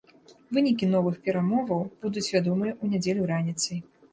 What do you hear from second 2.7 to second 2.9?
ў